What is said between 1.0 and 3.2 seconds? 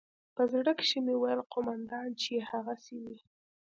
مې وويل قومندان چې يې هغسې وي.